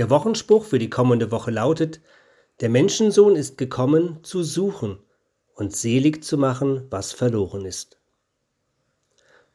[0.00, 2.00] Der Wochenspruch für die kommende Woche lautet,
[2.60, 4.98] der Menschensohn ist gekommen, zu suchen
[5.52, 8.00] und selig zu machen, was verloren ist.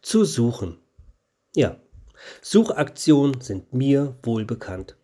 [0.04, 0.78] Zu suchen.
[1.55, 1.79] Ja,
[2.44, 4.96] Suchaktionen sind mir wohl bekannt.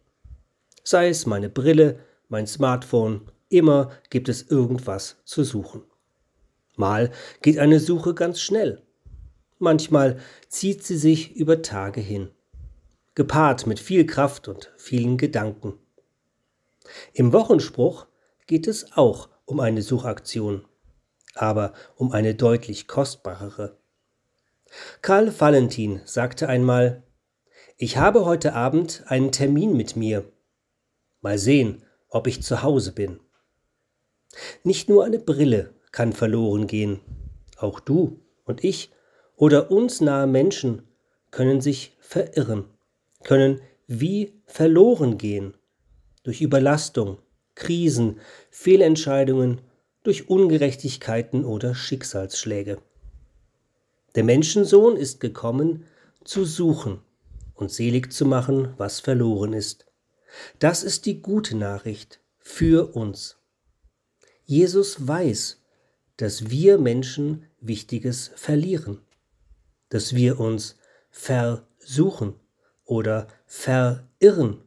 [0.83, 1.97] Sei es meine Brille,
[2.29, 5.81] mein Smartphone, immer gibt es irgendwas zu suchen.
[6.75, 7.09] Mal
[7.41, 8.83] geht eine Suche ganz schnell.
[9.57, 10.19] Manchmal
[10.49, 12.29] zieht sie sich über Tage hin
[13.15, 15.77] gepaart mit viel Kraft und vielen Gedanken.
[17.13, 18.07] Im Wochenspruch
[18.47, 20.65] geht es auch um eine Suchaktion,
[21.35, 23.77] aber um eine deutlich kostbarere.
[25.01, 27.03] Karl Valentin sagte einmal,
[27.77, 30.31] ich habe heute Abend einen Termin mit mir.
[31.21, 33.19] Mal sehen, ob ich zu Hause bin.
[34.63, 37.01] Nicht nur eine Brille kann verloren gehen,
[37.57, 38.91] auch du und ich
[39.35, 40.87] oder uns nahe Menschen
[41.31, 42.65] können sich verirren
[43.23, 45.53] können wie verloren gehen
[46.23, 47.17] durch Überlastung,
[47.55, 49.61] Krisen, Fehlentscheidungen,
[50.03, 52.81] durch Ungerechtigkeiten oder Schicksalsschläge.
[54.15, 55.85] Der Menschensohn ist gekommen,
[56.23, 56.99] zu suchen
[57.53, 59.85] und selig zu machen, was verloren ist.
[60.59, 63.37] Das ist die gute Nachricht für uns.
[64.43, 65.61] Jesus weiß,
[66.17, 68.99] dass wir Menschen Wichtiges verlieren,
[69.89, 70.77] dass wir uns
[71.09, 72.35] versuchen
[72.91, 74.61] oder verirren.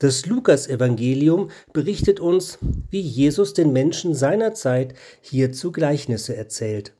[0.00, 2.58] Das Lukasevangelium berichtet uns,
[2.90, 6.94] wie Jesus den Menschen seiner Zeit hierzu Gleichnisse erzählt.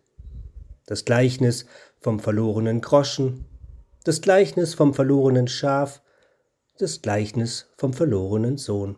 [0.86, 1.66] Das Gleichnis
[2.00, 3.44] vom verlorenen Groschen,
[4.04, 6.00] das Gleichnis vom verlorenen Schaf,
[6.78, 8.96] das Gleichnis vom verlorenen Sohn.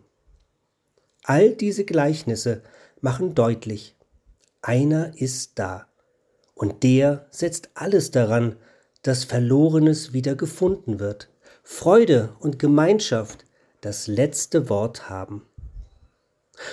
[1.22, 2.62] All diese Gleichnisse
[3.00, 3.96] machen deutlich,
[4.60, 5.86] einer ist da,
[6.54, 8.56] und der setzt alles daran,
[9.02, 11.28] dass Verlorenes wieder gefunden wird,
[11.62, 13.44] Freude und Gemeinschaft
[13.80, 15.46] das letzte Wort haben.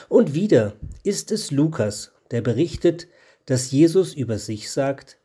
[0.09, 3.07] Und wieder ist es Lukas, der berichtet,
[3.45, 5.17] dass Jesus über sich sagt,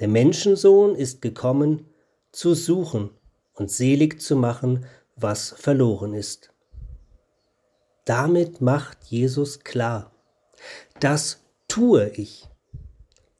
[0.00, 1.86] der Menschensohn ist gekommen,
[2.32, 3.10] zu suchen
[3.54, 6.50] und selig zu machen, was verloren ist.
[8.04, 10.10] Damit macht Jesus klar,
[10.98, 12.48] das tue ich,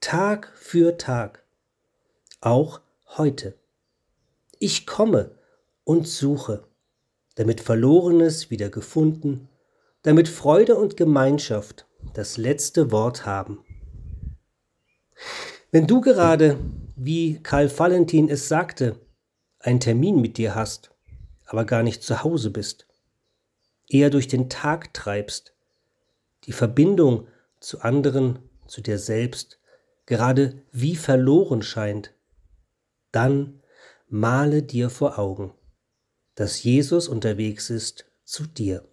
[0.01, 1.43] Tag für Tag,
[2.41, 2.81] auch
[3.19, 3.59] heute.
[4.59, 5.39] Ich komme
[5.85, 6.67] und suche,
[7.35, 9.49] damit Verlorenes wieder gefunden,
[10.03, 13.65] damit Freude und Gemeinschaft das letzte Wort haben.
[15.71, 16.59] Wenn du gerade,
[16.97, 19.01] wie Karl Valentin es sagte,
[19.59, 20.91] einen Termin mit dir hast,
[21.47, 22.87] aber gar nicht zu Hause bist,
[23.89, 25.55] eher durch den Tag treibst,
[26.45, 27.27] die Verbindung
[27.61, 29.59] zu anderen, zu dir selbst,
[30.07, 32.14] gerade wie verloren scheint,
[33.15, 33.63] dann
[34.09, 35.55] male dir vor Augen,
[36.35, 38.87] dass Jesus unterwegs ist zu dir.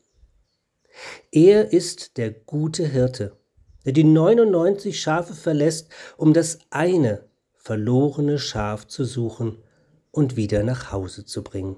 [1.31, 3.37] Er ist der gute Hirte,
[3.85, 9.63] der die 99 Schafe verlässt, um das eine verlorene Schaf zu suchen
[10.11, 11.77] und wieder nach Hause zu bringen.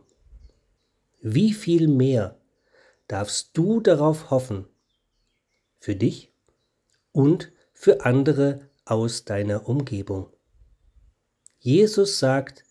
[1.22, 2.40] Wie viel mehr
[3.08, 4.68] darfst du darauf hoffen,
[5.80, 6.34] für dich
[7.12, 10.33] und für andere aus deiner Umgebung.
[11.66, 12.66] Jesus sagt,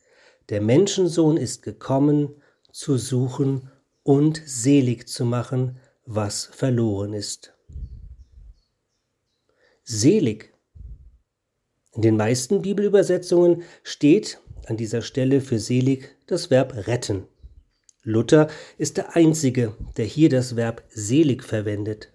[0.51, 2.43] der Menschensohn ist gekommen,
[2.73, 3.71] zu suchen
[4.03, 7.55] und selig zu machen, was verloren ist.
[9.83, 10.53] Selig.
[11.95, 17.27] In den meisten Bibelübersetzungen steht an dieser Stelle für selig das Verb retten.
[18.03, 22.13] Luther ist der Einzige, der hier das Verb selig verwendet.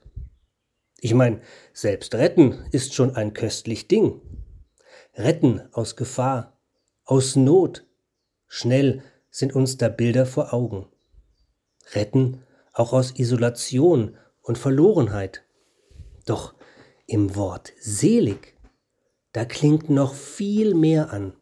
[1.00, 1.42] Ich meine,
[1.74, 4.22] selbst retten ist schon ein köstlich Ding.
[5.16, 6.57] Retten aus Gefahr,
[7.08, 7.86] aus Not.
[8.48, 9.02] Schnell
[9.32, 10.88] sind uns da Bilder vor Augen.
[11.94, 15.44] Retten auch aus Isolation und Verlorenheit.
[16.26, 16.54] Doch
[17.08, 18.56] im Wort selig,
[19.32, 21.34] da klingt noch viel mehr an.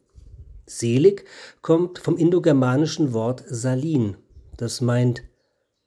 [0.67, 1.25] Selig
[1.63, 4.17] kommt vom indogermanischen Wort salin,
[4.57, 5.23] das meint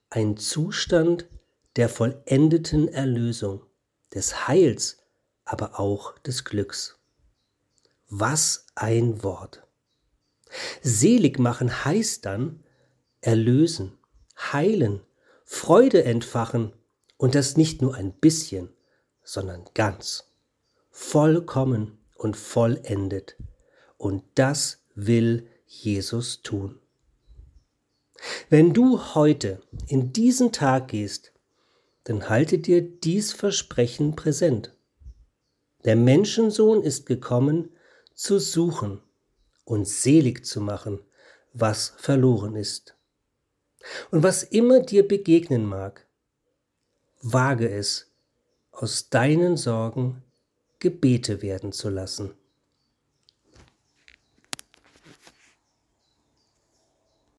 [0.09, 1.27] ein Zustand
[1.77, 3.61] der vollendeten Erlösung,
[4.13, 4.97] des Heils,
[5.45, 6.99] aber auch des Glücks.
[8.09, 9.68] Was ein Wort!
[10.81, 12.63] Selig machen heißt dann
[13.21, 13.97] erlösen,
[14.37, 15.01] heilen,
[15.45, 16.73] Freude entfachen
[17.17, 18.69] und das nicht nur ein bisschen,
[19.23, 20.31] sondern ganz,
[20.91, 23.35] vollkommen und vollendet.
[23.97, 26.79] Und das will Jesus tun.
[28.49, 31.33] Wenn du heute in diesen Tag gehst,
[32.03, 34.75] dann halte dir dies Versprechen präsent.
[35.85, 37.69] Der Menschensohn ist gekommen,
[38.13, 39.01] zu suchen
[39.69, 40.99] und selig zu machen,
[41.53, 42.95] was verloren ist.
[44.09, 46.07] Und was immer dir begegnen mag,
[47.21, 48.11] wage es,
[48.71, 50.23] aus deinen Sorgen
[50.79, 52.33] Gebete werden zu lassen.